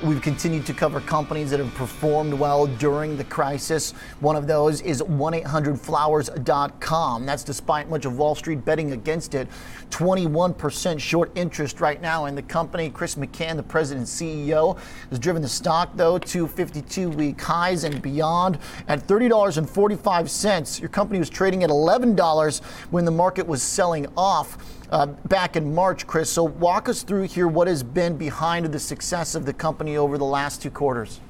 We've 0.00 0.22
continued 0.22 0.64
to 0.66 0.72
cover 0.72 1.00
companies 1.00 1.50
that 1.50 1.58
have 1.58 1.74
performed 1.74 2.32
well 2.32 2.68
during 2.68 3.16
the 3.16 3.24
crisis. 3.24 3.90
One 4.20 4.36
of 4.36 4.46
those 4.46 4.80
is 4.80 5.02
1-800-Flowers.com. 5.02 7.26
That's 7.26 7.42
despite 7.42 7.90
much 7.90 8.04
of 8.04 8.16
Wall 8.16 8.36
Street 8.36 8.64
betting 8.64 8.92
against 8.92 9.34
it. 9.34 9.48
21% 9.90 11.00
short 11.00 11.32
interest 11.34 11.80
right 11.80 12.00
now 12.00 12.26
in 12.26 12.36
the 12.36 12.42
company. 12.42 12.90
Chris 12.90 13.16
McCann, 13.16 13.56
the 13.56 13.62
president 13.64 14.06
and 14.06 14.48
CEO, 14.48 14.78
has 15.10 15.18
driven 15.18 15.42
the 15.42 15.48
stock, 15.48 15.90
though, 15.96 16.16
to 16.18 16.46
52-week 16.46 17.40
highs 17.40 17.82
and 17.82 18.00
beyond 18.00 18.60
at 18.86 19.04
$30.45. 19.04 20.80
Your 20.80 20.90
company 20.90 21.18
was 21.18 21.28
trading 21.28 21.64
at 21.64 21.70
$11 21.70 22.60
when 22.90 23.04
the 23.04 23.10
market 23.10 23.48
was 23.48 23.64
selling 23.64 24.06
off 24.16 24.58
uh, 24.90 25.06
back 25.06 25.56
in 25.56 25.74
March, 25.74 26.06
Chris. 26.06 26.30
So 26.30 26.44
walk 26.44 26.88
us 26.88 27.02
through 27.02 27.24
here 27.24 27.48
what 27.48 27.68
has 27.68 27.82
been 27.82 28.16
behind 28.16 28.66
the 28.66 28.78
success 28.78 29.34
of 29.34 29.46
the 29.46 29.52
company 29.52 29.96
over 29.96 30.18
the 30.18 30.24
last 30.24 30.62
two 30.62 30.70
quarters. 30.70 31.20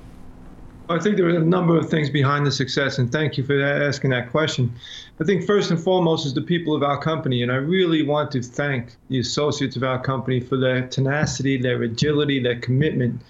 I 0.90 0.98
think 0.98 1.18
there 1.18 1.26
are 1.26 1.36
a 1.36 1.44
number 1.44 1.76
of 1.76 1.90
things 1.90 2.08
behind 2.08 2.46
the 2.46 2.50
success, 2.50 2.96
and 2.96 3.12
thank 3.12 3.36
you 3.36 3.44
for 3.44 3.60
asking 3.60 4.08
that 4.10 4.30
question. 4.30 4.72
I 5.20 5.24
think 5.24 5.44
first 5.44 5.70
and 5.70 5.78
foremost 5.78 6.24
is 6.24 6.32
the 6.32 6.40
people 6.40 6.74
of 6.74 6.82
our 6.82 6.98
company, 6.98 7.42
and 7.42 7.52
I 7.52 7.56
really 7.56 8.02
want 8.02 8.30
to 8.32 8.42
thank 8.42 8.96
the 9.08 9.18
associates 9.18 9.76
of 9.76 9.82
our 9.82 10.00
company 10.00 10.40
for 10.40 10.56
their 10.56 10.88
tenacity, 10.88 11.60
their 11.60 11.82
agility, 11.82 12.42
their 12.42 12.58
commitment, 12.60 13.20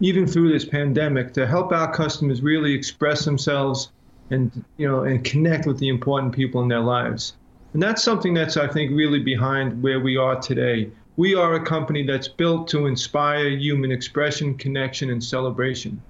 even 0.00 0.26
through 0.26 0.52
this 0.52 0.64
pandemic, 0.64 1.34
to 1.34 1.46
help 1.46 1.70
our 1.70 1.92
customers 1.92 2.40
really 2.40 2.72
express 2.72 3.26
themselves 3.26 3.90
and 4.30 4.64
you 4.78 4.88
know 4.88 5.02
and 5.02 5.22
connect 5.22 5.66
with 5.66 5.78
the 5.78 5.88
important 5.88 6.32
people 6.32 6.62
in 6.62 6.68
their 6.68 6.80
lives. 6.80 7.34
And 7.74 7.82
that's 7.82 8.02
something 8.02 8.34
that's, 8.34 8.56
I 8.56 8.68
think, 8.68 8.90
really 8.92 9.20
behind 9.20 9.82
where 9.82 10.00
we 10.00 10.16
are 10.16 10.38
today. 10.40 10.90
We 11.16 11.34
are 11.34 11.54
a 11.54 11.64
company 11.64 12.06
that's 12.06 12.28
built 12.28 12.68
to 12.68 12.86
inspire 12.86 13.48
human 13.48 13.92
expression, 13.92 14.56
connection, 14.56 15.10
and 15.10 15.22
celebration. 15.22 16.02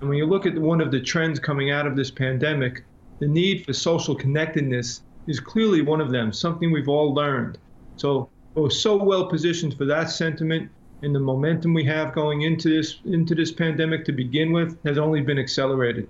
And 0.00 0.08
when 0.08 0.18
you 0.18 0.26
look 0.26 0.46
at 0.46 0.58
one 0.58 0.80
of 0.80 0.90
the 0.90 1.00
trends 1.00 1.38
coming 1.38 1.70
out 1.70 1.86
of 1.86 1.96
this 1.96 2.10
pandemic, 2.10 2.84
the 3.20 3.28
need 3.28 3.64
for 3.64 3.72
social 3.72 4.14
connectedness 4.14 5.02
is 5.26 5.38
clearly 5.38 5.82
one 5.82 6.00
of 6.00 6.10
them, 6.10 6.32
something 6.32 6.72
we've 6.72 6.88
all 6.88 7.14
learned. 7.14 7.58
So 7.96 8.28
we're 8.54 8.70
so 8.70 8.96
well 8.96 9.28
positioned 9.28 9.76
for 9.76 9.84
that 9.86 10.10
sentiment, 10.10 10.70
and 11.02 11.14
the 11.14 11.20
momentum 11.20 11.72
we 11.74 11.84
have 11.84 12.14
going 12.14 12.42
into 12.42 12.68
this 12.68 12.96
into 13.04 13.34
this 13.34 13.52
pandemic 13.52 14.04
to 14.06 14.12
begin 14.12 14.52
with 14.52 14.78
has 14.84 14.98
only 14.98 15.20
been 15.20 15.38
accelerated. 15.38 16.08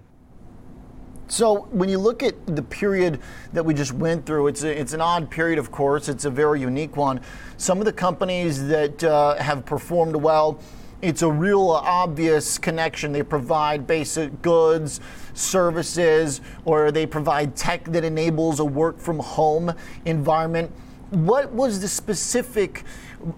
So 1.33 1.62
when 1.70 1.88
you 1.88 1.97
look 1.97 2.22
at 2.22 2.34
the 2.47 2.61
period 2.61 3.19
that 3.55 3.64
we 3.64 3.72
just 3.72 3.94
went 3.94 4.27
through, 4.27 4.48
it's 4.48 4.64
a, 4.64 4.78
it's 4.78 4.92
an 4.92 5.00
odd 5.00 5.30
period, 5.30 5.58
of 5.58 5.70
course. 5.70 6.11
It's 6.11 6.27
a 6.27 6.30
very 6.30 6.61
unique 6.61 6.94
one. 6.94 7.22
Some 7.56 7.78
of 7.78 7.86
the 7.86 7.92
companies 7.94 8.66
that 8.66 9.02
uh, 9.02 9.36
have 9.36 9.64
performed 9.64 10.14
well, 10.14 10.61
it's 11.00 11.22
a 11.22 11.30
real 11.30 11.70
obvious 11.70 12.58
connection. 12.58 13.12
They 13.12 13.22
provide 13.22 13.86
basic 13.86 14.42
goods, 14.42 15.00
services, 15.33 16.42
or 16.66 16.92
they 16.92 17.06
provide 17.06 17.56
tech 17.56 17.84
that 17.84 18.05
enables 18.05 18.61
a 18.61 18.64
work 18.67 18.98
from 18.98 19.19
home 19.19 19.72
environment. 20.05 20.70
What 21.12 21.52
was 21.52 21.78
the 21.78 21.88
specific 21.88 22.86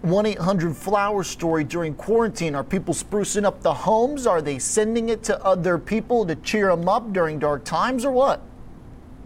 1 0.02 0.26
800 0.26 0.76
Flower 0.76 1.24
story 1.24 1.64
during 1.64 1.94
quarantine? 1.94 2.54
Are 2.54 2.62
people 2.62 2.94
sprucing 2.94 3.44
up 3.44 3.62
the 3.62 3.74
homes? 3.74 4.28
Are 4.28 4.40
they 4.40 4.60
sending 4.60 5.08
it 5.08 5.24
to 5.24 5.44
other 5.44 5.76
people 5.76 6.24
to 6.26 6.36
cheer 6.36 6.68
them 6.68 6.88
up 6.88 7.12
during 7.12 7.40
dark 7.40 7.64
times 7.64 8.04
or 8.04 8.12
what? 8.12 8.40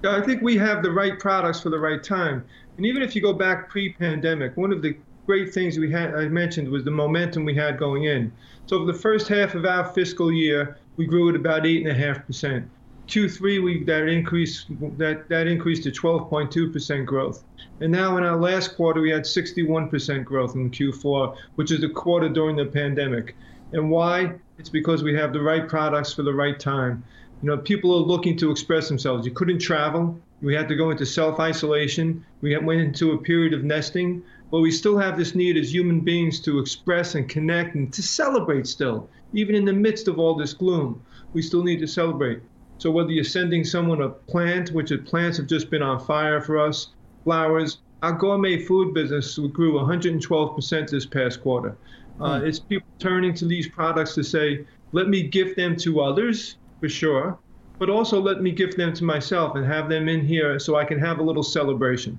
I 0.03 0.23
think 0.23 0.41
we 0.41 0.57
have 0.57 0.83
the 0.83 0.91
right 0.91 1.19
products 1.19 1.61
for 1.61 1.69
the 1.69 1.79
right 1.79 2.03
time. 2.03 2.43
And 2.79 2.87
even 2.87 3.03
if 3.03 3.15
you 3.15 3.21
go 3.21 3.35
back 3.35 3.69
pre 3.69 3.93
pandemic, 3.93 4.57
one 4.57 4.73
of 4.73 4.81
the 4.81 4.97
great 5.27 5.53
things 5.53 5.77
we 5.77 5.93
had, 5.93 6.15
I 6.15 6.29
mentioned, 6.29 6.71
was 6.71 6.85
the 6.85 6.91
momentum 6.91 7.45
we 7.45 7.55
had 7.55 7.79
going 7.79 8.05
in. 8.05 8.33
So, 8.65 8.79
for 8.79 8.91
the 8.91 8.99
first 8.99 9.29
half 9.29 9.57
of 9.57 9.67
our 9.67 9.93
fiscal 9.93 10.33
year, 10.33 10.79
we 10.97 11.05
grew 11.05 11.29
at 11.29 11.37
about 11.37 11.65
8.5%. 11.65 12.67
Q3, 13.09 13.65
we 13.65 13.85
that 13.85 14.07
increase 14.07 14.67
that 14.99 15.29
that 15.31 15.47
increased 15.47 15.85
to 15.85 15.91
12.2% 15.91 17.07
growth. 17.07 17.43
And 17.81 17.91
now 17.91 18.19
in 18.19 18.25
our 18.25 18.37
last 18.37 18.77
quarter, 18.77 19.01
we 19.01 19.11
had 19.11 19.23
61% 19.23 20.25
growth 20.25 20.55
in 20.55 20.71
Q4, 20.71 21.35
which 21.55 21.73
is 21.73 21.81
the 21.81 21.89
quarter 21.89 22.29
during 22.29 22.57
the 22.57 22.67
pandemic. 22.67 23.35
And 23.73 23.91
why? 23.91 24.35
It's 24.59 24.69
because 24.69 25.03
we 25.03 25.15
have 25.15 25.33
the 25.33 25.41
right 25.41 25.67
products 25.67 26.13
for 26.13 26.23
the 26.23 26.35
right 26.35 26.61
time. 26.61 27.03
You 27.43 27.49
know, 27.49 27.57
people 27.57 27.95
are 27.95 28.07
looking 28.07 28.37
to 28.39 28.51
express 28.51 28.89
themselves. 28.89 29.25
You 29.25 29.33
couldn't 29.33 29.61
travel. 29.61 30.21
We 30.43 30.55
had 30.55 30.69
to 30.69 30.77
go 30.77 30.91
into 30.91 31.07
self-isolation. 31.07 32.25
We 32.43 32.57
went 32.59 32.81
into 32.81 33.13
a 33.13 33.19
period 33.19 33.55
of 33.55 33.65
nesting, 33.65 34.23
but 34.51 34.61
we 34.61 34.71
still 34.71 34.99
have 34.99 35.17
this 35.17 35.35
need 35.35 35.57
as 35.57 35.73
human 35.73 36.01
beings 36.01 36.41
to 36.41 36.59
express 36.59 37.15
and 37.15 37.29
connect 37.29 37.75
and 37.75 37.91
to 37.95 38.03
celebrate 38.03 38.67
still. 38.67 39.09
Even 39.33 39.55
in 39.55 39.65
the 39.65 39.73
midst 39.73 40.09
of 40.09 40.19
all 40.19 40.35
this 40.35 40.53
gloom, 40.53 41.01
we 41.33 41.41
still 41.41 41.63
need 41.63 41.81
to 41.81 41.87
celebrate. 41.87 42.41
So 42.79 42.93
whether 42.93 43.11
you're 43.11 43.25
sending 43.25 43.65
someone 43.65 44.01
a 44.03 44.09
plant, 44.09 44.71
which 44.71 44.93
plants 45.05 45.37
have 45.39 45.47
just 45.47 45.69
been 45.69 45.83
on 45.83 45.99
fire 45.99 46.41
for 46.41 46.59
us, 46.59 46.91
flowers, 47.25 47.79
our 48.03 48.13
gourmet 48.13 48.65
food 48.65 48.95
business 48.95 49.37
grew 49.37 49.73
112% 49.73 50.91
this 50.91 51.05
past 51.05 51.43
quarter. 51.43 51.77
Uh, 52.21 52.41
hmm. 52.41 52.47
it's 52.47 52.61
people 52.61 52.89
turning 52.99 53.35
to 53.35 53.45
these 53.45 53.69
products 53.69 54.15
to 54.15 54.23
say, 54.23 54.65
let 54.93 55.09
me 55.09 55.23
gift 55.23 55.57
them 55.57 55.77
to 55.77 56.01
others, 56.01 56.57
for 56.81 56.89
sure, 56.89 57.39
but 57.79 57.91
also 57.91 58.21
let 58.21 58.41
me 58.41 58.53
gift 58.53 58.77
them 58.77 58.93
to 58.95 59.05
myself 59.05 59.57
and 59.57 59.65
have 59.67 59.89
them 59.89 60.09
in 60.09 60.25
here 60.25 60.59
so 60.59 60.77
I 60.77 60.85
can 60.85 60.99
have 60.99 61.19
a 61.19 61.23
little 61.23 61.43
celebration. 61.43 62.19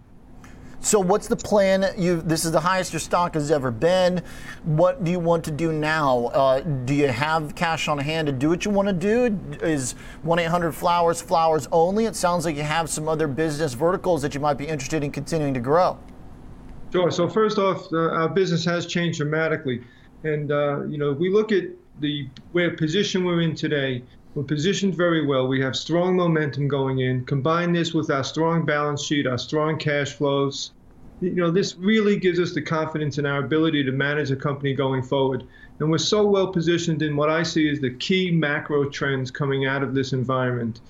So, 0.81 0.99
what's 0.99 1.27
the 1.27 1.35
plan? 1.35 1.85
You 1.97 2.21
this 2.21 2.45
is 2.45 2.53
the 2.53 2.59
highest 2.59 2.93
your 2.93 3.01
stock 3.01 3.33
has 3.33 3.51
ever 3.51 3.69
been. 3.69 4.23
What 4.63 5.03
do 5.03 5.11
you 5.11 5.19
want 5.19 5.43
to 5.45 5.51
do 5.51 5.73
now? 5.73 6.27
Uh, 6.27 6.61
do 6.61 6.93
you 6.93 7.07
have 7.07 7.53
cash 7.53 7.89
on 7.89 7.97
hand 7.97 8.27
to 8.27 8.31
do 8.31 8.47
what 8.47 8.63
you 8.63 8.71
want 8.71 8.87
to 8.87 8.93
do? 8.93 9.25
Is 9.61 9.93
one 10.23 10.39
eight 10.39 10.45
hundred 10.45 10.71
flowers 10.71 11.21
flowers 11.21 11.67
only? 11.73 12.05
It 12.05 12.15
sounds 12.15 12.45
like 12.45 12.55
you 12.55 12.63
have 12.63 12.89
some 12.89 13.09
other 13.09 13.27
business 13.27 13.73
verticals 13.73 14.21
that 14.21 14.33
you 14.33 14.39
might 14.39 14.57
be 14.57 14.67
interested 14.67 15.03
in 15.03 15.11
continuing 15.11 15.53
to 15.53 15.59
grow. 15.59 15.97
Sure. 16.93 17.11
So 17.11 17.27
first 17.27 17.57
off, 17.57 17.91
uh, 17.91 17.97
our 17.97 18.29
business 18.29 18.63
has 18.65 18.85
changed 18.85 19.19
dramatically, 19.19 19.83
and 20.23 20.49
uh, 20.49 20.85
you 20.85 20.97
know 20.97 21.11
we 21.11 21.29
look 21.29 21.51
at 21.51 21.65
the 21.99 22.27
where 22.51 22.75
position 22.75 23.23
we're 23.23 23.41
in 23.41 23.55
today. 23.55 24.03
We're 24.35 24.43
positioned 24.43 24.95
very 24.95 25.25
well. 25.25 25.47
We 25.47 25.61
have 25.61 25.75
strong 25.75 26.15
momentum 26.15 26.67
going 26.67 26.99
in. 26.99 27.25
Combine 27.25 27.73
this 27.73 27.93
with 27.93 28.11
our 28.11 28.23
strong 28.23 28.65
balance 28.65 29.03
sheet, 29.03 29.25
our 29.25 29.37
strong 29.37 29.77
cash 29.77 30.13
flows. 30.13 30.71
You 31.19 31.35
know, 31.35 31.51
this 31.51 31.75
really 31.75 32.17
gives 32.17 32.39
us 32.39 32.53
the 32.53 32.61
confidence 32.61 33.17
in 33.17 33.25
our 33.25 33.43
ability 33.43 33.83
to 33.83 33.91
manage 33.91 34.31
a 34.31 34.35
company 34.35 34.73
going 34.73 35.01
forward. 35.01 35.43
And 35.79 35.89
we're 35.89 35.97
so 35.97 36.25
well 36.25 36.47
positioned 36.47 37.01
in 37.01 37.15
what 37.15 37.29
I 37.29 37.43
see 37.43 37.69
as 37.69 37.79
the 37.79 37.93
key 37.95 38.31
macro 38.31 38.89
trends 38.89 39.31
coming 39.31 39.65
out 39.65 39.83
of 39.83 39.93
this 39.93 40.13
environment. 40.13 40.81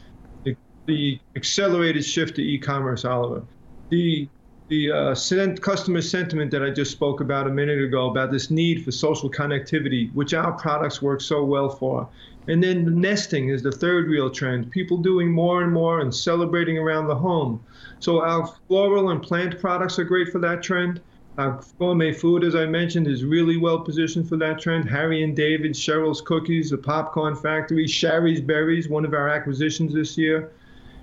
The, 0.44 0.56
the 0.86 1.20
accelerated 1.36 2.03
shift 2.06 2.36
to 2.36 2.41
e-commerce, 2.44 3.06
Oliver. 3.06 3.44
The 3.90 4.28
the 4.69 4.91
uh, 4.91 5.16
customer 5.62 6.02
sentiment 6.02 6.52
that 6.52 6.63
I 6.63 6.69
just 6.69 6.91
spoke 6.91 7.22
about 7.22 7.47
a 7.47 7.50
minute 7.50 7.84
ago 7.84 8.09
about 8.09 8.31
this 8.31 8.52
need 8.52 8.85
for 8.85 8.91
social 8.91 9.30
connectivity, 9.30 10.13
which 10.13 10.34
our 10.34 10.52
products 10.53 11.02
work 11.02 11.22
so 11.22 11.44
well 11.44 11.69
for. 11.69 12.07
And 12.47 12.63
then 12.63 13.02
nesting 13.02 13.50
is 13.50 13.63
the 13.63 13.72
third 13.72 14.08
real 14.08 14.29
trend. 14.29 14.72
People 14.72 14.97
doing 14.97 15.31
more 15.31 15.63
and 15.63 15.74
more 15.74 16.00
and 16.00 16.13
celebrating 16.13 16.78
around 16.78 17.08
the 17.08 17.16
home. 17.16 17.63
So 18.00 18.22
our 18.22 18.47
floral 18.68 19.09
and 19.09 19.22
plant 19.22 19.59
products 19.59 20.00
are 20.00 20.03
great 20.03 20.29
for 20.29 20.40
that 20.40 20.63
trend. 20.63 21.02
Our 21.38 21.62
gourmet 21.79 22.12
food, 22.12 22.44
as 22.44 22.56
I 22.56 22.66
mentioned, 22.66 23.08
is 23.08 23.24
really 23.24 23.58
well 23.58 23.79
positioned 23.79 24.28
for 24.28 24.38
that 24.38 24.59
trend. 24.59 24.90
Harry 24.90 25.24
and 25.24 25.35
David, 25.35 25.74
Cheryl's 25.74 26.22
Cookies, 26.22 26.69
the 26.69 26.78
Popcorn 26.78 27.35
Factory, 27.35 27.88
Shari's 27.88 28.41
Berries, 28.41 28.90
one 28.90 29.06
of 29.06 29.13
our 29.13 29.29
acquisitions 29.29 29.94
this 29.94 30.18
year. 30.18 30.52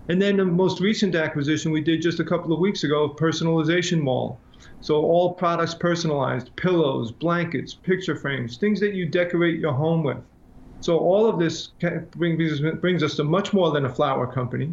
And 0.08 0.22
then 0.22 0.36
the 0.36 0.44
most 0.44 0.80
recent 0.80 1.14
acquisition 1.14 1.72
we 1.72 1.80
did 1.80 2.00
just 2.00 2.20
a 2.20 2.24
couple 2.24 2.52
of 2.52 2.60
weeks 2.60 2.84
ago, 2.84 3.04
of 3.04 3.16
Personalization 3.16 4.00
Mall. 4.00 4.38
So 4.80 4.96
all 4.96 5.34
products 5.34 5.74
personalized, 5.74 6.54
pillows, 6.56 7.10
blankets, 7.10 7.74
picture 7.74 8.14
frames, 8.14 8.56
things 8.56 8.78
that 8.80 8.94
you 8.94 9.06
decorate 9.06 9.58
your 9.58 9.72
home 9.72 10.04
with. 10.04 10.18
So 10.80 10.98
all 10.98 11.28
of 11.28 11.40
this 11.40 11.68
brings, 12.12 13.02
us 13.02 13.16
to 13.16 13.24
much 13.24 13.52
more 13.52 13.72
than 13.72 13.86
a 13.86 13.92
flower 13.92 14.26
company. 14.32 14.72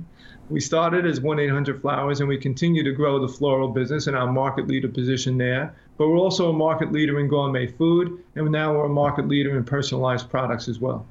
We 0.50 0.60
started 0.60 1.06
as 1.06 1.22
1-800 1.22 1.82
Flowers, 1.82 2.20
and 2.20 2.30
we 2.30 2.38
continue 2.38 2.84
to 2.84 2.92
grow 2.92 3.20
the 3.20 3.34
floral 3.34 3.70
business 3.70 4.08
and 4.08 4.16
our 4.16 4.32
market 4.32 4.68
leader 4.68 4.90
position 4.90 5.38
there. 5.38 5.74
But 5.98 6.10
we're 6.10 6.18
also 6.18 6.50
a 6.50 6.54
market 6.54 6.92
leader 6.92 7.20
in 7.20 7.28
gourmet 7.28 7.68
food, 7.68 8.22
and 8.36 8.52
now 8.52 8.74
we're 8.74 8.86
a 8.86 8.90
market 8.90 9.28
leader 9.28 9.58
in 9.58 9.64
personalized 9.64 10.30
products 10.30 10.68
as 10.68 10.80
well. 10.80 11.08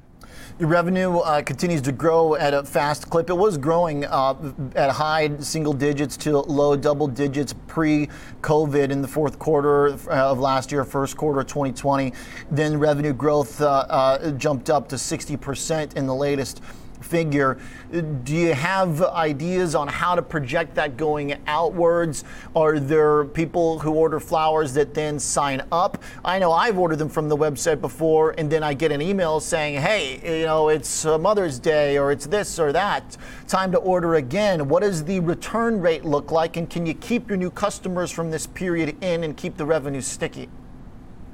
Your 0.59 0.69
revenue 0.69 1.17
uh, 1.17 1.41
continues 1.41 1.81
to 1.81 1.91
grow 1.91 2.35
at 2.35 2.53
a 2.53 2.63
fast 2.63 3.09
clip. 3.09 3.29
It 3.29 3.33
was 3.33 3.57
growing 3.57 4.05
uh, 4.05 4.53
at 4.75 4.91
high 4.91 5.37
single 5.39 5.73
digits 5.73 6.15
to 6.17 6.39
low 6.39 6.75
double 6.75 7.07
digits 7.07 7.53
pre 7.67 8.07
COVID 8.41 8.91
in 8.91 9.01
the 9.01 9.07
fourth 9.07 9.39
quarter 9.39 9.87
of 9.87 10.39
last 10.39 10.71
year, 10.71 10.83
first 10.83 11.17
quarter 11.17 11.39
of 11.39 11.47
2020. 11.47 12.13
Then 12.51 12.77
revenue 12.77 13.13
growth 13.13 13.61
uh, 13.61 13.85
uh 13.89 14.31
jumped 14.31 14.69
up 14.69 14.87
to 14.89 14.95
60% 14.95 15.95
in 15.95 16.05
the 16.05 16.15
latest 16.15 16.61
figure. 17.03 17.57
Do 17.91 18.33
you 18.33 18.53
have 18.53 19.01
ideas 19.03 19.75
on 19.75 19.87
how 19.87 20.15
to 20.15 20.21
project 20.21 20.75
that 20.75 20.97
going 20.97 21.35
outwards? 21.47 22.23
Are 22.55 22.79
there 22.79 23.25
people 23.25 23.79
who 23.79 23.91
order 23.91 24.19
flowers 24.19 24.73
that 24.73 24.93
then 24.93 25.19
sign 25.19 25.61
up? 25.71 26.01
I 26.23 26.39
know 26.39 26.51
I've 26.51 26.77
ordered 26.77 26.97
them 26.97 27.09
from 27.09 27.29
the 27.29 27.37
website 27.37 27.81
before, 27.81 28.31
and 28.37 28.49
then 28.49 28.63
I 28.63 28.73
get 28.73 28.91
an 28.91 29.01
email 29.01 29.39
saying, 29.39 29.81
hey, 29.81 30.39
you 30.39 30.45
know, 30.45 30.69
it's 30.69 31.05
uh, 31.05 31.17
Mother's 31.17 31.59
Day 31.59 31.97
or 31.97 32.11
it's 32.11 32.25
this 32.25 32.59
or 32.59 32.71
that. 32.71 33.17
Time 33.47 33.71
to 33.71 33.77
order 33.77 34.15
again. 34.15 34.67
What 34.67 34.83
does 34.83 35.03
the 35.03 35.19
return 35.19 35.81
rate 35.81 36.05
look 36.05 36.31
like? 36.31 36.57
And 36.57 36.69
can 36.69 36.85
you 36.85 36.93
keep 36.93 37.29
your 37.29 37.37
new 37.37 37.51
customers 37.51 38.11
from 38.11 38.31
this 38.31 38.47
period 38.47 38.95
in 39.03 39.23
and 39.23 39.35
keep 39.35 39.57
the 39.57 39.65
revenue 39.65 40.01
sticky? 40.01 40.49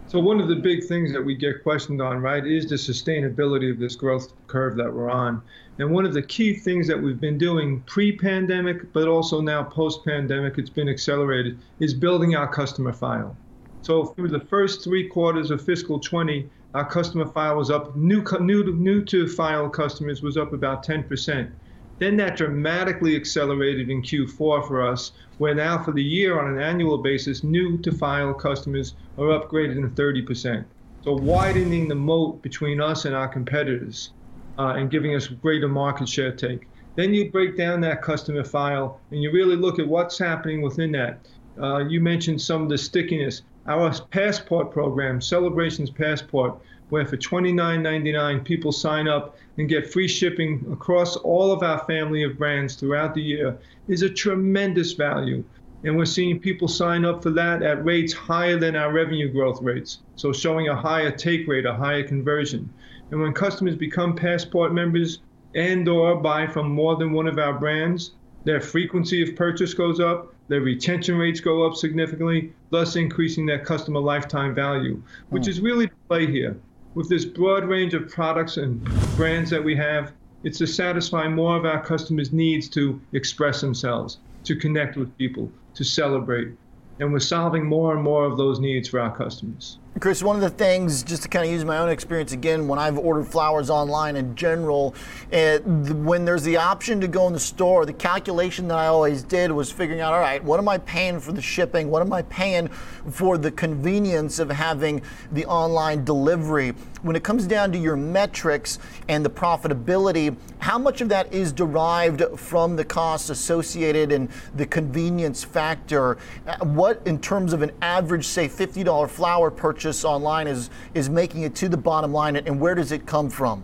So 0.09 0.19
one 0.19 0.41
of 0.41 0.47
the 0.47 0.55
big 0.55 0.85
things 0.85 1.13
that 1.13 1.23
we 1.23 1.35
get 1.35 1.61
questioned 1.61 2.01
on, 2.01 2.17
right, 2.17 2.43
is 2.43 2.67
the 2.67 2.77
sustainability 2.77 3.69
of 3.69 3.77
this 3.77 3.95
growth 3.95 4.33
curve 4.47 4.75
that 4.77 4.91
we're 4.91 5.11
on. 5.11 5.43
And 5.77 5.91
one 5.91 6.03
of 6.03 6.15
the 6.15 6.23
key 6.23 6.55
things 6.55 6.87
that 6.87 6.99
we've 6.99 7.21
been 7.21 7.37
doing 7.37 7.83
pre-pandemic, 7.83 8.91
but 8.91 9.07
also 9.07 9.39
now 9.39 9.61
post-pandemic, 9.61 10.57
it's 10.57 10.71
been 10.71 10.89
accelerated, 10.89 11.61
is 11.77 11.93
building 11.93 12.35
our 12.35 12.51
customer 12.51 12.91
file. 12.91 13.37
So 13.83 14.05
through 14.05 14.29
the 14.29 14.39
first 14.39 14.83
three 14.83 15.07
quarters 15.07 15.51
of 15.51 15.63
fiscal 15.63 15.99
20, 15.99 16.49
our 16.73 16.89
customer 16.89 17.27
file 17.27 17.57
was 17.57 17.69
up, 17.69 17.95
new, 17.95 18.23
new, 18.39 18.63
new 18.73 19.05
to 19.05 19.27
file 19.27 19.69
customers 19.69 20.23
was 20.23 20.37
up 20.37 20.53
about 20.53 20.83
10%. 20.83 21.51
Then 21.99 22.15
that 22.17 22.37
dramatically 22.37 23.15
accelerated 23.15 23.89
in 23.89 24.01
Q4 24.01 24.65
for 24.67 24.81
us, 24.81 25.11
where 25.37 25.53
now 25.53 25.83
for 25.83 25.91
the 25.91 26.03
year 26.03 26.39
on 26.39 26.51
an 26.51 26.61
annual 26.61 26.97
basis, 26.97 27.43
new 27.43 27.77
to 27.79 27.91
file 27.91 28.33
customers 28.33 28.95
are 29.17 29.31
up 29.31 29.49
greater 29.49 29.73
than 29.73 29.91
30%. 29.91 30.63
So 31.03 31.13
widening 31.13 31.87
the 31.87 31.95
moat 31.95 32.41
between 32.41 32.81
us 32.81 33.05
and 33.05 33.15
our 33.15 33.27
competitors 33.27 34.11
uh, 34.57 34.75
and 34.77 34.89
giving 34.89 35.15
us 35.15 35.27
greater 35.27 35.67
market 35.67 36.07
share 36.09 36.31
take. 36.31 36.67
Then 36.95 37.13
you 37.13 37.31
break 37.31 37.57
down 37.57 37.81
that 37.81 38.01
customer 38.01 38.43
file 38.43 38.99
and 39.11 39.21
you 39.21 39.31
really 39.31 39.55
look 39.55 39.79
at 39.79 39.87
what's 39.87 40.17
happening 40.17 40.61
within 40.61 40.91
that. 40.93 41.27
Uh, 41.61 41.79
you 41.79 42.01
mentioned 42.01 42.41
some 42.41 42.63
of 42.63 42.69
the 42.69 42.77
stickiness. 42.77 43.41
Our 43.67 43.93
passport 44.11 44.71
program, 44.71 45.21
Celebrations 45.21 45.89
Passport, 45.89 46.59
where 46.89 47.05
for 47.05 47.17
$29.99 47.17 48.43
people 48.43 48.71
sign 48.71 49.07
up 49.07 49.37
and 49.57 49.69
get 49.69 49.91
free 49.91 50.07
shipping 50.07 50.65
across 50.71 51.15
all 51.17 51.51
of 51.51 51.63
our 51.63 51.79
family 51.85 52.23
of 52.23 52.37
brands 52.37 52.75
throughout 52.75 53.13
the 53.13 53.21
year 53.21 53.57
is 53.87 54.01
a 54.01 54.09
tremendous 54.09 54.93
value. 54.93 55.43
And 55.83 55.95
we're 55.95 56.05
seeing 56.05 56.39
people 56.39 56.67
sign 56.67 57.05
up 57.05 57.23
for 57.23 57.29
that 57.31 57.61
at 57.61 57.85
rates 57.85 58.11
higher 58.11 58.57
than 58.57 58.75
our 58.75 58.91
revenue 58.91 59.31
growth 59.31 59.61
rates. 59.61 59.99
So 60.15 60.33
showing 60.33 60.67
a 60.67 60.75
higher 60.75 61.11
take 61.11 61.47
rate, 61.47 61.65
a 61.65 61.73
higher 61.73 62.03
conversion. 62.03 62.69
And 63.11 63.21
when 63.21 63.33
customers 63.33 63.75
become 63.75 64.15
Passport 64.15 64.73
members 64.73 65.19
and 65.55 65.87
or 65.87 66.15
buy 66.17 66.47
from 66.47 66.71
more 66.71 66.95
than 66.95 67.13
one 67.13 67.27
of 67.27 67.39
our 67.39 67.53
brands, 67.53 68.11
their 68.43 68.61
frequency 68.61 69.21
of 69.21 69.35
purchase 69.35 69.73
goes 69.73 69.99
up, 69.99 70.33
their 70.47 70.61
retention 70.61 71.17
rates 71.17 71.39
go 71.39 71.65
up 71.65 71.75
significantly, 71.75 72.51
thus 72.71 72.95
increasing 72.95 73.45
their 73.45 73.63
customer 73.63 73.99
lifetime 73.99 74.55
value, 74.55 75.01
which 75.29 75.45
hmm. 75.45 75.49
is 75.49 75.61
really 75.61 75.85
the 75.85 75.95
play 76.07 76.25
here 76.25 76.57
with 76.95 77.09
this 77.09 77.25
broad 77.25 77.65
range 77.65 77.93
of 77.93 78.09
products 78.09 78.57
and 78.57 78.83
brands 79.15 79.49
that 79.49 79.63
we 79.63 79.75
have, 79.75 80.13
it's 80.43 80.57
to 80.59 80.67
satisfy 80.67 81.27
more 81.27 81.57
of 81.57 81.65
our 81.65 81.83
customers' 81.83 82.31
needs 82.31 82.69
to 82.69 82.99
express 83.13 83.61
themselves, 83.61 84.19
to 84.45 84.55
connect 84.55 84.95
with 84.95 85.15
people, 85.17 85.51
to 85.75 85.83
celebrate. 85.83 86.53
And 86.99 87.13
we're 87.13 87.19
solving 87.19 87.65
more 87.65 87.93
and 87.93 88.03
more 88.03 88.25
of 88.25 88.37
those 88.37 88.59
needs 88.59 88.89
for 88.89 88.99
our 88.99 89.15
customers. 89.15 89.77
Chris, 89.99 90.23
one 90.23 90.37
of 90.37 90.41
the 90.41 90.49
things, 90.49 91.03
just 91.03 91.23
to 91.23 91.27
kind 91.27 91.45
of 91.45 91.51
use 91.51 91.65
my 91.65 91.77
own 91.77 91.89
experience 91.89 92.31
again, 92.31 92.69
when 92.69 92.79
I've 92.79 92.97
ordered 92.97 93.25
flowers 93.25 93.69
online 93.69 94.15
in 94.15 94.33
general, 94.33 94.95
eh, 95.31 95.55
it, 95.55 95.65
when 95.65 96.23
there's 96.23 96.43
the 96.43 96.55
option 96.55 97.01
to 97.01 97.07
go 97.07 97.27
in 97.27 97.33
the 97.33 97.39
store, 97.39 97.85
the 97.85 97.91
calculation 97.91 98.69
that 98.69 98.77
I 98.77 98.87
always 98.87 99.23
did 99.23 99.51
was 99.51 99.71
figuring 99.71 99.99
out, 99.99 100.13
all 100.13 100.21
right, 100.21 100.41
what 100.41 100.57
am 100.57 100.69
I 100.69 100.77
paying 100.77 101.19
for 101.19 101.33
the 101.33 101.41
shipping? 101.41 101.89
What 101.89 102.01
am 102.01 102.13
I 102.13 102.21
paying 102.21 102.69
for 103.09 103.37
the 103.37 103.51
convenience 103.51 104.39
of 104.39 104.49
having 104.49 105.01
the 105.33 105.45
online 105.47 106.05
delivery? 106.05 106.73
When 107.01 107.15
it 107.15 107.23
comes 107.23 107.45
down 107.45 107.71
to 107.73 107.77
your 107.77 107.95
metrics 107.95 108.79
and 109.09 109.25
the 109.25 109.29
profitability, 109.29 110.35
how 110.59 110.77
much 110.77 111.01
of 111.01 111.09
that 111.09 111.33
is 111.33 111.51
derived 111.51 112.23
from 112.37 112.75
the 112.75 112.85
costs 112.85 113.29
associated 113.29 114.11
and 114.11 114.29
the 114.55 114.65
convenience 114.65 115.43
factor? 115.43 116.17
Eh, 116.47 116.55
what, 116.63 116.88
in 117.05 117.19
terms 117.19 117.53
of 117.53 117.61
an 117.61 117.71
average, 117.81 118.25
say, 118.25 118.47
$50 118.47 119.09
flower 119.09 119.49
purchase, 119.49 119.69
purchase 119.69 120.03
online 120.03 120.47
is 120.47 120.69
is 120.93 121.09
making 121.09 121.43
it 121.43 121.55
to 121.55 121.69
the 121.69 121.77
bottom 121.77 122.11
line, 122.11 122.35
and 122.35 122.59
where 122.59 122.75
does 122.75 122.91
it 122.91 123.05
come 123.05 123.29
from? 123.29 123.63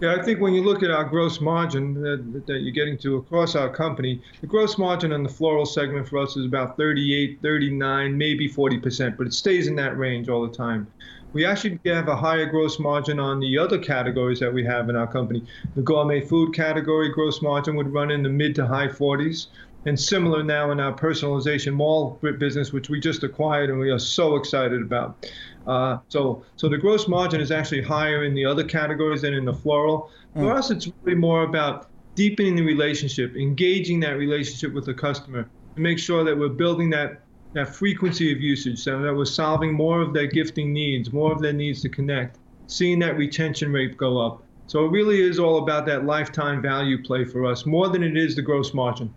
Yeah, 0.00 0.14
I 0.14 0.22
think 0.22 0.40
when 0.40 0.54
you 0.54 0.62
look 0.62 0.82
at 0.82 0.90
our 0.90 1.04
gross 1.04 1.40
margin 1.40 1.94
that, 2.00 2.46
that, 2.46 2.60
you're 2.60 2.72
getting 2.72 2.96
to 2.98 3.16
across 3.16 3.54
our 3.54 3.68
company, 3.68 4.22
the 4.40 4.46
gross 4.46 4.78
margin 4.78 5.12
on 5.12 5.22
the 5.22 5.28
floral 5.28 5.66
segment 5.66 6.08
for 6.08 6.18
us 6.18 6.36
is 6.36 6.46
about 6.46 6.76
38, 6.76 7.40
39, 7.42 8.16
maybe 8.16 8.48
40%, 8.48 9.18
but 9.18 9.26
it 9.26 9.34
stays 9.34 9.66
in 9.66 9.76
that 9.76 9.98
range 9.98 10.28
all 10.28 10.46
the 10.46 10.56
time. 10.56 10.86
We 11.32 11.44
actually 11.44 11.78
have 11.84 12.08
a 12.08 12.16
higher 12.16 12.46
gross 12.46 12.78
margin 12.78 13.20
on 13.20 13.40
the 13.40 13.58
other 13.58 13.78
categories 13.78 14.40
that 14.40 14.52
we 14.52 14.64
have 14.64 14.88
in 14.88 14.96
our 14.96 15.06
company. 15.06 15.44
The 15.74 15.82
gourmet 15.82 16.20
food 16.22 16.54
category 16.54 17.10
gross 17.12 17.42
margin 17.42 17.76
would 17.76 17.92
run 17.92 18.10
in 18.10 18.22
the 18.22 18.30
mid 18.30 18.54
to 18.54 18.66
high 18.66 18.88
40s 18.88 19.48
and 19.86 19.98
similar 19.98 20.42
now 20.42 20.70
in 20.70 20.80
our 20.80 20.92
personalization 20.92 21.72
mall 21.72 22.18
business, 22.38 22.72
which 22.72 22.90
we 22.90 23.00
just 23.00 23.22
acquired 23.22 23.70
and 23.70 23.78
we 23.78 23.90
are 23.90 23.98
so 23.98 24.36
excited 24.36 24.82
about. 24.82 25.26
Uh, 25.66 25.98
so, 26.08 26.44
so 26.56 26.68
the 26.68 26.78
gross 26.78 27.08
margin 27.08 27.40
is 27.40 27.50
actually 27.50 27.82
higher 27.82 28.24
in 28.24 28.34
the 28.34 28.44
other 28.44 28.64
categories 28.64 29.22
than 29.22 29.34
in 29.34 29.44
the 29.44 29.54
floral. 29.54 30.10
For 30.34 30.42
mm. 30.42 30.54
us, 30.54 30.70
it's 30.70 30.88
really 31.02 31.18
more 31.18 31.44
about 31.44 31.90
deepening 32.14 32.56
the 32.56 32.62
relationship, 32.62 33.36
engaging 33.36 34.00
that 34.00 34.18
relationship 34.18 34.74
with 34.74 34.84
the 34.84 34.94
customer 34.94 35.48
to 35.74 35.80
make 35.80 35.98
sure 35.98 36.24
that 36.24 36.36
we're 36.36 36.48
building 36.48 36.90
that 36.90 37.22
that 37.52 37.74
frequency 37.74 38.30
of 38.30 38.40
usage, 38.40 38.78
so 38.78 39.02
that 39.02 39.12
we're 39.12 39.24
solving 39.24 39.74
more 39.74 40.00
of 40.00 40.12
their 40.12 40.28
gifting 40.28 40.72
needs, 40.72 41.12
more 41.12 41.32
of 41.32 41.40
their 41.40 41.52
needs 41.52 41.80
to 41.80 41.88
connect, 41.88 42.38
seeing 42.68 43.00
that 43.00 43.16
retention 43.16 43.72
rate 43.72 43.96
go 43.96 44.18
up. 44.24 44.44
So 44.68 44.84
it 44.84 44.90
really 44.90 45.20
is 45.20 45.40
all 45.40 45.58
about 45.58 45.84
that 45.86 46.04
lifetime 46.04 46.62
value 46.62 47.02
play 47.02 47.24
for 47.24 47.44
us, 47.44 47.66
more 47.66 47.88
than 47.88 48.04
it 48.04 48.16
is 48.16 48.36
the 48.36 48.42
gross 48.42 48.72
margin. 48.72 49.12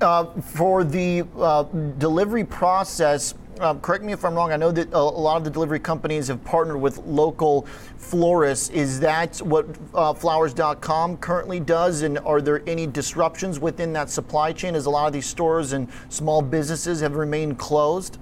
Uh, 0.00 0.26
for 0.40 0.84
the 0.84 1.24
uh, 1.38 1.64
delivery 1.98 2.44
process, 2.44 3.34
uh, 3.58 3.74
correct 3.74 4.04
me 4.04 4.12
if 4.12 4.24
I'm 4.24 4.34
wrong, 4.34 4.52
I 4.52 4.56
know 4.56 4.70
that 4.70 4.92
a, 4.92 5.02
lot 5.02 5.38
of 5.38 5.44
the 5.44 5.50
delivery 5.50 5.80
companies 5.80 6.28
have 6.28 6.44
partnered 6.44 6.80
with 6.80 6.98
local 6.98 7.66
florists. 7.96 8.68
Is 8.70 9.00
that 9.00 9.38
what 9.38 9.66
uh, 9.94 10.14
flowers.com 10.14 11.16
currently 11.16 11.58
does? 11.58 12.02
And 12.02 12.20
are 12.20 12.40
there 12.40 12.62
any 12.68 12.86
disruptions 12.86 13.58
within 13.58 13.92
that 13.94 14.08
supply 14.08 14.52
chain 14.52 14.76
as 14.76 14.86
a 14.86 14.90
lot 14.90 15.08
of 15.08 15.12
these 15.12 15.26
stores 15.26 15.72
and 15.72 15.88
small 16.10 16.42
businesses 16.42 17.00
have 17.00 17.16
remained 17.16 17.58
closed? 17.58 18.18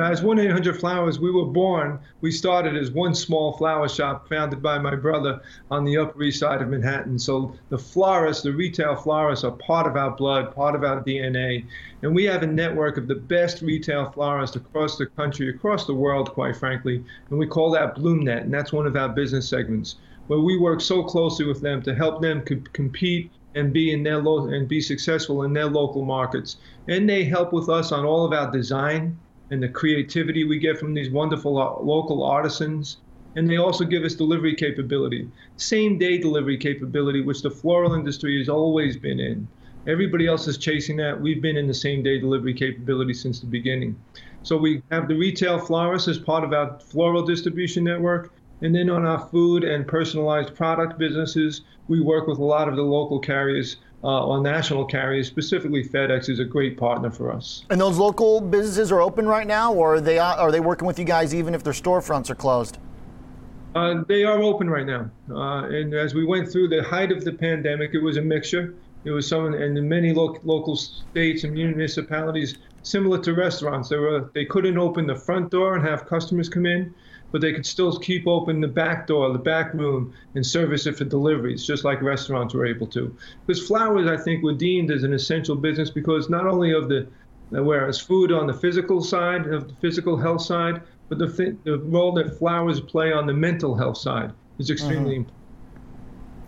As 0.00 0.22
1 0.22 0.38
800 0.38 0.80
Flowers, 0.80 1.20
we 1.20 1.30
were 1.30 1.44
born, 1.44 2.00
we 2.20 2.30
started 2.30 2.76
as 2.76 2.90
one 2.90 3.14
small 3.14 3.52
flower 3.52 3.88
shop 3.88 4.28
founded 4.28 4.62
by 4.62 4.78
my 4.78 4.94
brother 4.94 5.42
on 5.70 5.84
the 5.84 5.98
Upper 5.98 6.22
East 6.22 6.40
Side 6.40 6.62
of 6.62 6.68
Manhattan. 6.68 7.18
So 7.18 7.54
the 7.68 7.78
florists, 7.78 8.42
the 8.42 8.52
retail 8.52 8.96
florists, 8.96 9.44
are 9.44 9.52
part 9.52 9.86
of 9.86 9.96
our 9.96 10.10
blood, 10.10 10.54
part 10.54 10.74
of 10.74 10.84
our 10.84 11.02
DNA. 11.02 11.66
And 12.02 12.14
we 12.14 12.24
have 12.24 12.42
a 12.42 12.46
network 12.46 12.96
of 12.96 13.08
the 13.08 13.14
best 13.14 13.62
retail 13.62 14.10
florists 14.10 14.56
across 14.56 14.96
the 14.96 15.06
country, 15.06 15.50
across 15.50 15.86
the 15.86 15.94
world, 15.94 16.32
quite 16.32 16.56
frankly. 16.56 17.04
And 17.30 17.38
we 17.38 17.46
call 17.46 17.70
that 17.72 17.96
BloomNet, 17.96 18.42
and 18.42 18.54
that's 18.54 18.72
one 18.72 18.86
of 18.86 18.96
our 18.96 19.10
business 19.10 19.48
segments 19.48 19.96
where 20.26 20.40
we 20.40 20.56
work 20.58 20.80
so 20.80 21.02
closely 21.02 21.44
with 21.44 21.60
them 21.60 21.82
to 21.82 21.94
help 21.94 22.22
them 22.22 22.40
co- 22.40 22.62
compete 22.72 23.30
and 23.54 23.72
be 23.72 23.92
in 23.92 24.02
their 24.02 24.18
lo- 24.18 24.48
and 24.48 24.66
be 24.66 24.80
successful 24.80 25.42
in 25.42 25.52
their 25.52 25.66
local 25.66 26.04
markets. 26.04 26.56
And 26.88 27.08
they 27.08 27.24
help 27.24 27.52
with 27.52 27.68
us 27.68 27.92
on 27.92 28.04
all 28.04 28.24
of 28.24 28.32
our 28.32 28.50
design 28.50 29.18
and 29.50 29.62
the 29.62 29.68
creativity 29.68 30.44
we 30.44 30.58
get 30.58 30.78
from 30.78 30.94
these 30.94 31.10
wonderful 31.10 31.58
uh, 31.58 31.82
local 31.82 32.22
artisans. 32.22 32.98
And 33.36 33.50
they 33.50 33.56
also 33.56 33.84
give 33.84 34.04
us 34.04 34.14
delivery 34.14 34.54
capability, 34.54 35.28
same 35.56 35.98
day 35.98 36.18
delivery 36.18 36.56
capability, 36.56 37.20
which 37.20 37.42
the 37.42 37.50
floral 37.50 37.94
industry 37.94 38.38
has 38.38 38.48
always 38.48 38.96
been 38.96 39.18
in. 39.18 39.48
Everybody 39.86 40.26
else 40.26 40.46
is 40.46 40.56
chasing 40.56 40.96
that. 40.98 41.20
We've 41.20 41.42
been 41.42 41.56
in 41.56 41.66
the 41.66 41.74
same 41.74 42.02
day 42.02 42.18
delivery 42.18 42.54
capability 42.54 43.12
since 43.12 43.40
the 43.40 43.46
beginning. 43.46 43.96
So 44.42 44.56
we 44.56 44.82
have 44.90 45.08
the 45.08 45.16
retail 45.16 45.58
florists 45.58 46.08
as 46.08 46.18
part 46.18 46.44
of 46.44 46.52
our 46.52 46.78
floral 46.78 47.22
distribution 47.22 47.84
network. 47.84 48.32
And 48.62 48.74
then 48.74 48.88
on 48.88 49.04
our 49.04 49.18
food 49.18 49.64
and 49.64 49.86
personalized 49.86 50.54
product 50.54 50.98
businesses, 50.98 51.62
we 51.88 52.00
work 52.00 52.26
with 52.26 52.38
a 52.38 52.44
lot 52.44 52.68
of 52.68 52.76
the 52.76 52.82
local 52.82 53.18
carriers 53.18 53.76
uh, 54.04 54.28
on 54.28 54.42
national 54.42 54.84
carriers, 54.84 55.26
specifically 55.26 55.82
FedEx 55.82 56.28
is 56.28 56.38
a 56.38 56.44
great 56.44 56.76
partner 56.76 57.10
for 57.10 57.32
us. 57.32 57.64
And 57.70 57.80
those 57.80 57.96
local 57.96 58.40
businesses 58.40 58.92
are 58.92 59.00
open 59.00 59.26
right 59.26 59.46
now, 59.46 59.72
or 59.72 59.94
are 59.94 60.00
they 60.00 60.18
are 60.18 60.52
they 60.52 60.60
working 60.60 60.86
with 60.86 60.98
you 60.98 61.06
guys 61.06 61.34
even 61.34 61.54
if 61.54 61.64
their 61.64 61.72
storefronts 61.72 62.28
are 62.28 62.34
closed? 62.34 62.78
Uh, 63.74 64.04
they 64.06 64.22
are 64.22 64.40
open 64.40 64.68
right 64.68 64.86
now, 64.86 65.10
uh, 65.30 65.64
and 65.64 65.94
as 65.94 66.14
we 66.14 66.24
went 66.24 66.52
through 66.52 66.68
the 66.68 66.82
height 66.82 67.10
of 67.10 67.24
the 67.24 67.32
pandemic, 67.32 67.94
it 67.94 68.02
was 68.02 68.18
a 68.18 68.22
mixture. 68.22 68.74
It 69.04 69.10
was 69.10 69.26
some, 69.26 69.52
and 69.54 69.76
in 69.76 69.88
many 69.88 70.12
lo- 70.12 70.38
local 70.44 70.76
states 70.76 71.44
and 71.44 71.54
municipalities, 71.54 72.58
similar 72.84 73.18
to 73.18 73.34
restaurants, 73.34 73.88
they 73.88 73.96
were 73.96 74.30
they 74.34 74.44
couldn't 74.44 74.78
open 74.78 75.06
the 75.06 75.16
front 75.16 75.50
door 75.50 75.74
and 75.74 75.84
have 75.84 76.06
customers 76.06 76.48
come 76.48 76.66
in. 76.66 76.94
but 77.32 77.40
they 77.40 77.52
could 77.52 77.66
still 77.66 77.98
keep 77.98 78.28
open 78.28 78.60
the 78.60 78.68
back 78.68 79.08
door, 79.08 79.32
the 79.32 79.38
back 79.40 79.74
room, 79.74 80.14
and 80.36 80.46
service 80.46 80.86
it 80.86 80.96
for 80.96 81.04
deliveries, 81.04 81.66
just 81.66 81.82
like 81.82 82.00
restaurants 82.00 82.54
were 82.54 82.64
able 82.64 82.86
to. 82.86 83.12
Because 83.44 83.66
flowers, 83.66 84.06
I 84.06 84.16
think, 84.16 84.44
were 84.44 84.52
deemed 84.54 84.92
as 84.92 85.02
an 85.02 85.12
essential 85.12 85.56
business 85.56 85.90
because 85.90 86.30
not 86.30 86.46
only 86.46 86.70
of 86.72 86.88
the 86.88 87.08
whereas 87.50 87.98
food 87.98 88.30
on 88.30 88.46
the 88.46 88.54
physical 88.54 89.02
side 89.02 89.46
of 89.48 89.66
the 89.66 89.74
physical 89.74 90.16
health 90.16 90.42
side, 90.42 90.80
but 91.08 91.18
the, 91.18 91.56
the 91.64 91.78
role 91.78 92.12
that 92.12 92.38
flowers 92.38 92.80
play 92.80 93.12
on 93.12 93.26
the 93.26 93.34
mental 93.34 93.74
health 93.74 93.98
side 93.98 94.32
is 94.60 94.70
extremely 94.70 95.16
mm-hmm. 95.16 95.22
important. 95.22 95.43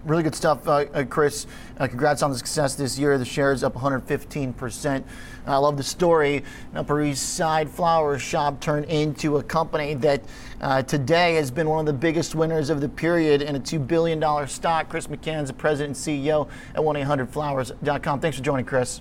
Really 0.06 0.22
good 0.22 0.36
stuff, 0.36 0.68
uh, 0.68 0.84
uh, 0.94 1.04
Chris. 1.04 1.48
Uh, 1.78 1.88
congrats 1.88 2.22
on 2.22 2.30
the 2.30 2.38
success 2.38 2.76
this 2.76 2.96
year. 2.96 3.18
The 3.18 3.24
shares 3.24 3.64
up 3.64 3.74
115%. 3.74 5.02
I 5.48 5.56
love 5.56 5.76
the 5.76 5.82
story. 5.82 6.44
Upper 6.76 7.02
East 7.02 7.34
Side 7.34 7.68
Flower 7.68 8.16
Shop 8.16 8.60
turned 8.60 8.84
into 8.84 9.38
a 9.38 9.42
company 9.42 9.94
that 9.94 10.22
uh, 10.60 10.82
today 10.82 11.34
has 11.34 11.50
been 11.50 11.68
one 11.68 11.80
of 11.80 11.86
the 11.86 11.92
biggest 11.92 12.36
winners 12.36 12.70
of 12.70 12.80
the 12.80 12.88
period 12.88 13.42
in 13.42 13.56
a 13.56 13.60
$2 13.60 13.84
billion 13.84 14.20
stock. 14.46 14.88
Chris 14.88 15.08
McCann's 15.08 15.48
the 15.48 15.54
president 15.54 15.96
and 16.06 16.24
CEO 16.24 16.48
at 16.76 16.80
1-800-Flowers.com. 16.82 18.20
Thanks 18.20 18.36
for 18.36 18.44
joining, 18.44 18.64
Chris. 18.64 19.00